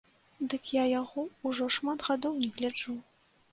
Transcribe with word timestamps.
Дык 0.53 0.63
я 0.75 0.85
яго 1.01 1.25
ўжо 1.49 1.69
шмат 1.77 1.99
гадоў 2.09 2.33
не 2.43 2.51
гляджу. 2.59 2.99